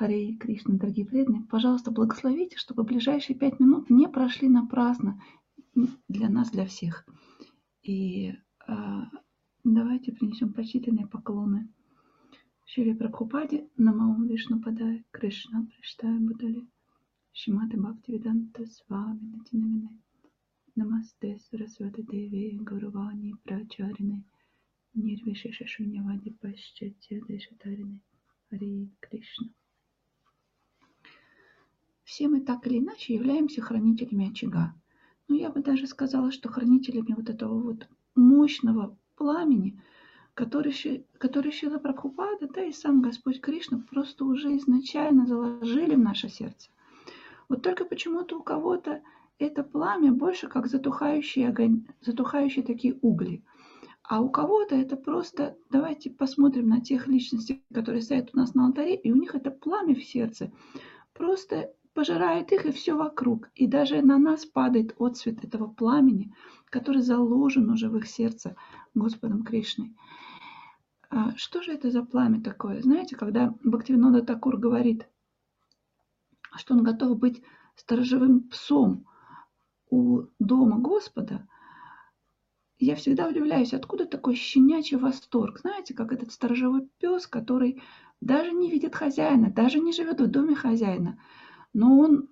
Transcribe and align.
Харе 0.00 0.34
Кришна, 0.36 0.78
дорогие 0.78 1.04
преданные, 1.04 1.42
пожалуйста, 1.42 1.90
благословите, 1.90 2.56
чтобы 2.56 2.84
ближайшие 2.84 3.36
пять 3.36 3.60
минут 3.60 3.90
не 3.90 4.08
прошли 4.08 4.48
напрасно 4.48 5.22
для 6.08 6.30
нас, 6.30 6.50
для 6.50 6.64
всех. 6.64 7.06
И 7.82 8.32
а, 8.66 9.10
давайте 9.62 10.12
принесем 10.12 10.54
почтительные 10.54 11.06
поклоны. 11.06 11.68
Шри 12.64 12.94
Прабхупаде, 12.94 13.68
Намаум 13.76 14.26
Вишну 14.26 14.62
Падай, 14.62 15.04
Кришна 15.10 15.66
Приштая 15.66 16.18
Будали, 16.18 16.66
Шиматы 17.34 17.76
Бхакти 17.76 18.12
Веданта 18.12 18.64
Свами 18.64 19.20
Натинамине, 19.36 20.00
Намасте 20.76 21.38
Сарасвати 21.40 22.00
Деви, 22.04 22.56
Гурувани 22.56 23.34
Прачарине, 23.44 24.24
Нирвишеша 24.94 25.66
Шуньявади 25.66 26.30
Пашчатья 26.30 27.20
Дешатарине, 27.28 28.00
Хари 28.48 28.88
Кришна. 29.00 29.50
Все 32.10 32.26
мы 32.26 32.40
так 32.40 32.66
или 32.66 32.80
иначе 32.80 33.14
являемся 33.14 33.62
хранителями 33.62 34.32
очага. 34.32 34.74
Но 35.28 35.36
я 35.36 35.48
бы 35.48 35.62
даже 35.62 35.86
сказала, 35.86 36.32
что 36.32 36.48
хранителями 36.48 37.14
вот 37.16 37.30
этого 37.30 37.56
вот 37.60 37.86
мощного 38.16 38.98
пламени, 39.14 39.80
который, 40.34 40.74
который 41.18 41.52
Шила 41.52 41.78
Прабхупада, 41.78 42.48
да 42.48 42.64
и 42.64 42.72
сам 42.72 43.00
Господь 43.00 43.40
Кришна 43.40 43.84
просто 43.88 44.24
уже 44.24 44.56
изначально 44.56 45.24
заложили 45.24 45.94
в 45.94 46.00
наше 46.00 46.28
сердце. 46.28 46.70
Вот 47.48 47.62
только 47.62 47.84
почему-то 47.84 48.40
у 48.40 48.42
кого-то 48.42 49.02
это 49.38 49.62
пламя 49.62 50.10
больше 50.10 50.48
как 50.48 50.66
затухающие, 50.66 51.48
огонь, 51.48 51.86
затухающие 52.00 52.64
такие 52.64 52.98
угли. 53.02 53.44
А 54.02 54.20
у 54.20 54.30
кого-то 54.30 54.74
это 54.74 54.96
просто, 54.96 55.56
давайте 55.70 56.10
посмотрим 56.10 56.70
на 56.70 56.80
тех 56.80 57.06
личностей, 57.06 57.62
которые 57.72 58.02
стоят 58.02 58.30
у 58.32 58.36
нас 58.36 58.54
на 58.54 58.66
алтаре, 58.66 58.96
и 58.96 59.12
у 59.12 59.14
них 59.14 59.36
это 59.36 59.52
пламя 59.52 59.94
в 59.94 60.02
сердце. 60.02 60.50
Просто 61.12 61.72
пожирает 61.94 62.52
их 62.52 62.66
и 62.66 62.72
все 62.72 62.96
вокруг. 62.96 63.50
И 63.54 63.66
даже 63.66 64.02
на 64.02 64.18
нас 64.18 64.44
падает 64.46 64.94
отцвет 64.98 65.44
этого 65.44 65.66
пламени, 65.66 66.32
который 66.66 67.02
заложен 67.02 67.70
уже 67.70 67.88
в 67.88 67.96
их 67.96 68.06
сердце 68.06 68.56
Господом 68.94 69.42
Кришной. 69.42 69.94
А 71.10 71.34
что 71.36 71.60
же 71.62 71.72
это 71.72 71.90
за 71.90 72.04
пламя 72.04 72.40
такое? 72.40 72.80
Знаете, 72.82 73.16
когда 73.16 73.52
Бхактивинода 73.64 74.22
Такур 74.22 74.56
говорит, 74.56 75.08
что 76.56 76.74
он 76.74 76.84
готов 76.84 77.18
быть 77.18 77.42
сторожевым 77.74 78.48
псом 78.48 79.06
у 79.90 80.22
дома 80.38 80.78
Господа, 80.78 81.48
я 82.78 82.94
всегда 82.94 83.28
удивляюсь, 83.28 83.74
откуда 83.74 84.06
такой 84.06 84.36
щенячий 84.36 84.96
восторг. 84.96 85.58
Знаете, 85.58 85.94
как 85.94 86.12
этот 86.12 86.32
сторожевой 86.32 86.88
пес, 86.98 87.26
который 87.26 87.82
даже 88.20 88.52
не 88.52 88.70
видит 88.70 88.94
хозяина, 88.94 89.50
даже 89.50 89.80
не 89.80 89.92
живет 89.92 90.20
в 90.20 90.28
доме 90.28 90.54
хозяина, 90.54 91.18
но 91.72 91.98
он 91.98 92.28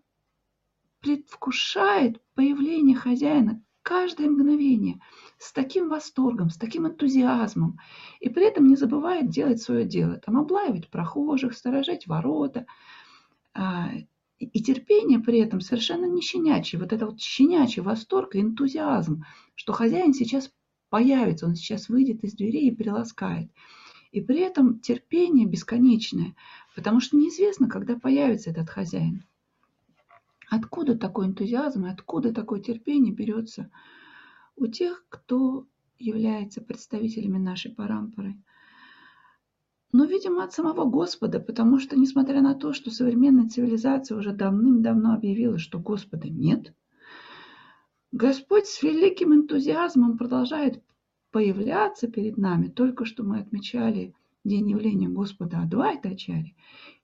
предвкушает 1.01 2.21
появление 2.35 2.97
хозяина 2.97 3.63
каждое 3.83 4.29
мгновение 4.29 5.01
с 5.39 5.53
таким 5.53 5.89
восторгом, 5.89 6.51
с 6.51 6.59
таким 6.59 6.87
энтузиазмом, 6.87 7.79
и 8.21 8.29
при 8.29 8.47
этом 8.47 8.67
не 8.67 8.77
забывает 8.77 9.31
делать 9.31 9.63
свое 9.63 9.87
дело, 9.87 10.17
там 10.17 10.37
облаивать 10.37 10.91
прохожих, 10.91 11.55
сторожить 11.55 12.07
ворота. 12.07 12.67
А, 13.55 13.89
и 14.39 14.63
терпение 14.63 15.19
при 15.19 15.41
этом 15.41 15.61
совершенно 15.61 16.05
не 16.05 16.21
щенячий. 16.21 16.79
Вот 16.79 16.93
это 16.93 17.07
вот 17.07 17.21
щенячий 17.21 17.83
восторг 17.83 18.35
и 18.35 18.41
энтузиазм, 18.41 19.25
что 19.55 19.73
хозяин 19.73 20.13
сейчас 20.13 20.53
появится, 20.91 21.47
он 21.47 21.55
сейчас 21.55 21.89
выйдет 21.89 22.23
из 22.25 22.35
двери 22.35 22.67
и 22.67 22.75
приласкает. 22.75 23.51
И 24.11 24.21
при 24.21 24.41
этом 24.41 24.81
терпение 24.81 25.47
бесконечное, 25.47 26.35
потому 26.79 27.01
что 27.01 27.17
неизвестно, 27.17 27.69
когда 27.69 27.99
появится 27.99 28.51
этот 28.51 28.71
хозяин. 28.71 29.25
Откуда 30.49 30.97
такой 30.97 31.27
энтузиазм 31.27 31.87
и 31.87 31.91
откуда 31.91 32.33
такое 32.33 32.61
терпение 32.61 33.13
берется 33.13 33.69
у 34.55 34.69
тех, 34.69 35.05
кто 35.09 35.67
является 35.99 36.61
представителями 36.61 37.37
нашей 37.37 37.75
парампоры? 37.75 38.41
Но, 39.91 40.05
видимо, 40.05 40.45
от 40.45 40.53
самого 40.53 40.89
Господа, 40.89 41.41
потому 41.41 41.81
что, 41.81 41.99
несмотря 41.99 42.43
на 42.43 42.55
то, 42.55 42.73
что 42.73 42.93
современная 42.93 43.49
цивилизация 43.49 44.17
уже 44.17 44.33
давным-давно 44.33 45.15
объявила, 45.15 45.59
что 45.59 45.81
Господа 45.81 46.29
нет, 46.29 46.73
Господь 48.13 48.67
с 48.67 48.85
великим 48.85 49.35
энтузиазмом 49.35 50.17
продолжает 50.17 50.81
появляться 51.33 52.07
перед 52.07 52.37
нами. 52.37 52.69
Только 52.69 53.05
что 53.05 53.25
мы 53.25 53.41
отмечали 53.41 54.15
день 54.45 54.71
явления 54.71 55.09
Господа 55.09 55.63
Адвайта 55.63 56.11
Ачари. 56.11 56.55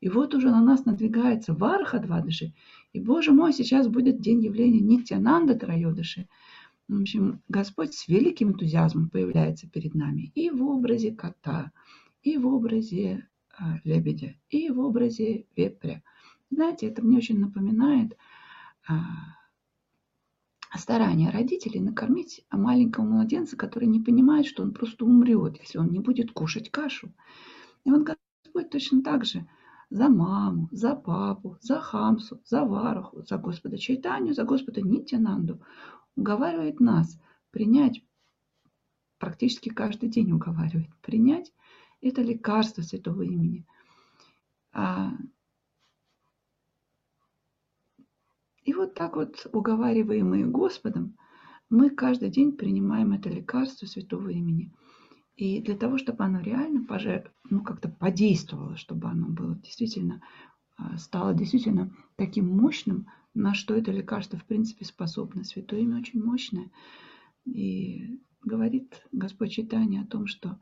И 0.00 0.08
вот 0.08 0.34
уже 0.34 0.50
на 0.50 0.62
нас 0.62 0.84
надвигается 0.84 1.54
Варха 1.54 1.98
Двадыши. 1.98 2.52
И, 2.92 3.00
Боже 3.00 3.32
мой, 3.32 3.52
сейчас 3.52 3.88
будет 3.88 4.20
день 4.20 4.44
явления 4.44 4.80
Нитянанда 4.80 5.54
Трайодыши. 5.54 6.28
В 6.88 7.00
общем, 7.00 7.40
Господь 7.48 7.94
с 7.94 8.08
великим 8.08 8.50
энтузиазмом 8.50 9.08
появляется 9.08 9.68
перед 9.68 9.94
нами 9.94 10.32
и 10.34 10.50
в 10.50 10.62
образе 10.62 11.12
кота, 11.12 11.72
и 12.22 12.36
в 12.36 12.46
образе 12.46 13.26
а, 13.58 13.78
лебедя, 13.84 14.34
и 14.50 14.70
в 14.70 14.80
образе 14.80 15.46
вепря. 15.56 16.02
Знаете, 16.50 16.86
это 16.88 17.02
мне 17.02 17.16
очень 17.16 17.38
напоминает 17.38 18.16
а, 18.86 19.00
старание 20.78 21.30
родителей 21.30 21.80
накормить 21.80 22.44
маленького 22.50 23.04
младенца, 23.04 23.56
который 23.56 23.86
не 23.86 24.00
понимает, 24.00 24.46
что 24.46 24.62
он 24.62 24.72
просто 24.72 25.04
умрет, 25.04 25.58
если 25.60 25.78
он 25.78 25.90
не 25.90 26.00
будет 26.00 26.32
кушать 26.32 26.70
кашу. 26.70 27.12
И 27.84 27.90
вот 27.90 28.02
Господь 28.02 28.70
точно 28.70 29.02
так 29.02 29.24
же 29.24 29.46
за 29.90 30.08
маму, 30.08 30.68
за 30.72 30.96
папу, 30.96 31.56
за 31.60 31.80
Хамсу, 31.80 32.40
за 32.44 32.64
Вараху, 32.64 33.22
за 33.22 33.36
Господа 33.38 33.78
Чайтанию, 33.78 34.34
за 34.34 34.44
Господа 34.44 34.80
Нитянанду 34.80 35.60
уговаривает 36.16 36.80
нас 36.80 37.18
принять, 37.50 38.02
практически 39.18 39.68
каждый 39.68 40.08
день 40.08 40.32
уговаривает, 40.32 40.90
принять 41.00 41.52
это 42.00 42.22
лекарство 42.22 42.82
святого 42.82 43.22
имени. 43.22 43.66
А, 44.72 45.12
и 48.64 48.72
вот 48.72 48.94
так 48.94 49.16
вот, 49.16 49.46
уговариваемые 49.52 50.46
Господом, 50.46 51.16
мы 51.70 51.90
каждый 51.90 52.30
день 52.30 52.52
принимаем 52.52 53.12
это 53.12 53.28
лекарство 53.28 53.86
святого 53.86 54.28
имени– 54.28 54.72
и 55.36 55.60
для 55.60 55.76
того, 55.76 55.98
чтобы 55.98 56.24
оно 56.24 56.40
реально 56.40 56.86
ну, 57.50 57.62
как-то 57.62 57.88
подействовало, 57.88 58.76
чтобы 58.76 59.08
оно 59.08 59.28
было 59.28 59.56
действительно, 59.56 60.22
а, 60.76 60.96
стало 60.96 61.34
действительно 61.34 61.92
таким 62.16 62.48
мощным, 62.48 63.08
на 63.34 63.52
что 63.52 63.74
это 63.74 63.90
лекарство 63.90 64.38
в 64.38 64.44
принципе 64.44 64.84
способно. 64.84 65.42
Святое 65.42 65.80
имя 65.80 65.98
очень 65.98 66.22
мощное. 66.22 66.70
И 67.44 68.20
говорит 68.42 69.04
Господь 69.10 69.50
Читание 69.50 70.02
о 70.02 70.06
том, 70.06 70.28
что 70.28 70.60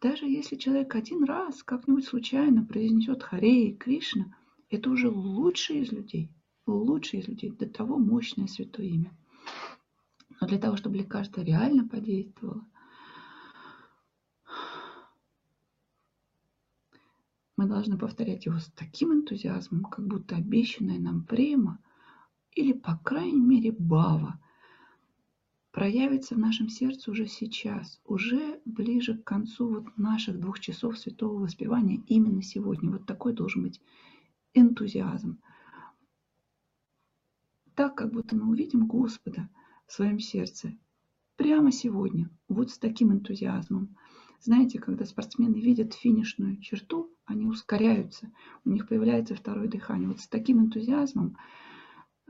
даже 0.00 0.26
если 0.26 0.56
человек 0.56 0.94
один 0.96 1.22
раз 1.22 1.62
как-нибудь 1.62 2.06
случайно 2.06 2.64
произнесет 2.64 3.22
Харе 3.22 3.68
и 3.68 3.76
Кришна, 3.76 4.34
это 4.70 4.90
уже 4.90 5.08
лучший 5.08 5.80
из 5.80 5.92
людей, 5.92 6.32
лучший 6.78 7.20
из 7.20 7.28
людей, 7.28 7.50
до 7.50 7.68
того 7.68 7.98
мощное 7.98 8.46
святое 8.46 8.86
имя. 8.86 9.16
Но 10.40 10.46
для 10.46 10.58
того, 10.58 10.76
чтобы 10.76 10.96
лекарство 10.96 11.40
реально 11.42 11.86
подействовало, 11.86 12.64
Мы 17.60 17.66
должны 17.66 17.98
повторять 17.98 18.46
его 18.46 18.58
с 18.58 18.72
таким 18.74 19.12
энтузиазмом, 19.12 19.84
как 19.84 20.06
будто 20.06 20.34
обещанная 20.34 20.98
нам 20.98 21.24
према 21.24 21.78
или, 22.52 22.72
по 22.72 22.96
крайней 22.96 23.42
мере, 23.42 23.70
бава 23.70 24.40
проявится 25.70 26.36
в 26.36 26.38
нашем 26.38 26.70
сердце 26.70 27.10
уже 27.10 27.26
сейчас, 27.26 28.00
уже 28.06 28.62
ближе 28.64 29.18
к 29.18 29.24
концу 29.24 29.68
вот 29.68 29.98
наших 29.98 30.40
двух 30.40 30.58
часов 30.58 30.98
святого 30.98 31.38
воспевания 31.38 32.02
именно 32.06 32.42
сегодня. 32.42 32.90
Вот 32.90 33.04
такой 33.04 33.34
должен 33.34 33.64
быть 33.64 33.82
энтузиазм. 34.54 35.38
Так, 37.80 37.94
как 37.94 38.12
будто 38.12 38.36
мы 38.36 38.50
увидим 38.50 38.86
Господа 38.86 39.48
в 39.86 39.92
своем 39.94 40.18
сердце 40.18 40.76
прямо 41.36 41.72
сегодня, 41.72 42.28
вот 42.46 42.70
с 42.70 42.76
таким 42.76 43.10
энтузиазмом. 43.10 43.96
Знаете, 44.38 44.78
когда 44.78 45.06
спортсмены 45.06 45.54
видят 45.54 45.94
финишную 45.94 46.60
черту, 46.60 47.10
они 47.24 47.46
ускоряются, 47.46 48.30
у 48.66 48.70
них 48.70 48.86
появляется 48.86 49.34
второе 49.34 49.66
дыхание. 49.66 50.08
Вот 50.08 50.20
с 50.20 50.28
таким 50.28 50.60
энтузиазмом 50.60 51.38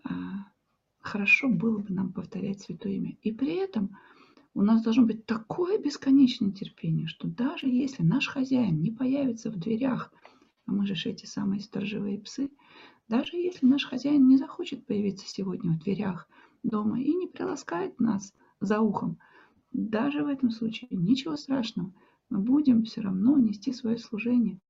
а, 0.04 0.12
хорошо 1.00 1.48
было 1.48 1.78
бы 1.78 1.92
нам 1.92 2.12
повторять 2.12 2.60
Святое 2.60 2.92
Имя. 2.92 3.16
И 3.20 3.32
при 3.32 3.56
этом 3.56 3.96
у 4.54 4.62
нас 4.62 4.84
должно 4.84 5.04
быть 5.04 5.26
такое 5.26 5.78
бесконечное 5.78 6.52
терпение, 6.52 7.08
что 7.08 7.26
даже 7.26 7.66
если 7.66 8.04
наш 8.04 8.28
хозяин 8.28 8.80
не 8.80 8.92
появится 8.92 9.50
в 9.50 9.58
дверях, 9.58 10.12
а 10.66 10.72
мы 10.72 10.86
же 10.86 10.94
эти 11.10 11.26
самые 11.26 11.60
сторожевые 11.60 12.20
псы, 12.20 12.50
даже 13.10 13.36
если 13.36 13.66
наш 13.66 13.86
хозяин 13.86 14.28
не 14.28 14.36
захочет 14.36 14.86
появиться 14.86 15.26
сегодня 15.26 15.72
в 15.72 15.80
дверях 15.80 16.28
дома 16.62 17.00
и 17.00 17.12
не 17.12 17.26
приласкает 17.26 17.98
нас 17.98 18.32
за 18.60 18.78
ухом, 18.80 19.18
даже 19.72 20.22
в 20.22 20.28
этом 20.28 20.52
случае 20.52 20.86
ничего 20.92 21.36
страшного. 21.36 21.92
Мы 22.28 22.38
будем 22.38 22.84
все 22.84 23.00
равно 23.00 23.36
нести 23.36 23.72
свое 23.72 23.98
служение. 23.98 24.60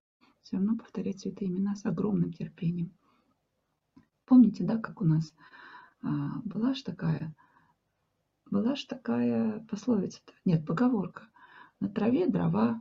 все 0.41 0.57
равно 0.57 0.75
повторять 0.75 1.21
святые 1.21 1.51
имена 1.51 1.77
с 1.77 1.85
огромным 1.85 2.33
терпением. 2.33 2.97
Помните, 4.25 4.65
да, 4.65 4.79
как 4.79 5.03
у 5.03 5.05
нас 5.05 5.35
а, 6.01 6.41
была 6.47 6.73
ж 6.73 6.81
такая, 6.81 7.35
была 8.51 8.75
ж 8.75 8.85
такая 8.85 9.61
пословица, 9.69 10.23
нет, 10.47 10.65
поговорка. 10.65 11.29
На 11.79 11.91
траве 11.91 12.27
дрова, 12.27 12.81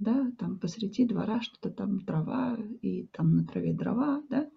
да, 0.00 0.32
там 0.38 0.58
посреди 0.58 1.06
двора 1.06 1.42
что-то 1.42 1.70
там 1.70 2.00
трава, 2.00 2.56
и 2.80 3.06
там 3.12 3.36
на 3.36 3.44
траве 3.44 3.74
дрова, 3.74 4.22
да. 4.30 4.48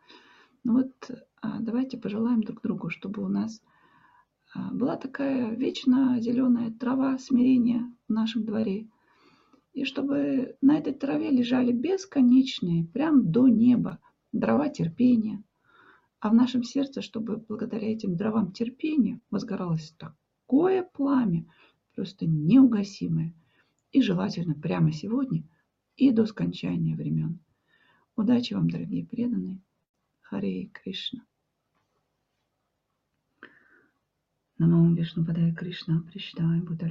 Ну 0.64 0.74
вот 0.74 1.12
а, 1.42 1.60
давайте 1.60 1.98
пожелаем 1.98 2.42
друг 2.42 2.62
другу, 2.62 2.90
чтобы 2.90 3.22
у 3.22 3.28
нас 3.28 3.62
а, 4.56 4.72
была 4.74 4.96
такая 4.96 5.54
вечно 5.54 6.18
зеленая 6.22 6.72
трава 6.72 7.18
смирения 7.18 7.94
в 8.08 8.14
нашем 8.14 8.46
дворе. 8.46 8.88
И 9.74 9.84
чтобы 9.84 10.56
на 10.62 10.78
этой 10.78 10.94
траве 10.94 11.30
лежали 11.30 11.74
бесконечные, 11.74 12.86
прям 12.86 13.32
до 13.32 13.48
неба, 13.50 14.00
дрова 14.32 14.70
терпения. 14.70 15.44
А 16.22 16.30
в 16.30 16.36
нашем 16.36 16.64
сердце, 16.64 17.02
чтобы 17.02 17.44
благодаря 17.50 17.92
этим 17.92 18.16
дровам 18.16 18.54
терпения 18.54 19.20
возгоралось 19.30 19.94
такое 19.98 20.84
пламя, 20.84 21.46
просто 21.96 22.26
неугасимое. 22.26 23.34
И 23.94 24.02
желательно 24.02 24.56
прямо 24.56 24.92
сегодня 24.92 25.44
и 25.98 26.12
до 26.12 26.26
скончания 26.26 26.96
времен. 26.96 27.40
Удачи 28.16 28.56
вам, 28.56 28.68
дорогие 28.68 29.06
преданные. 29.06 29.62
Харе 30.22 30.66
Кришна. 30.66 31.24
Намам 34.58 34.96
Вишну 34.96 35.24
Падая 35.24 35.54
Кришна, 35.54 36.02
Причитая 36.12 36.60
Будда 36.62 36.88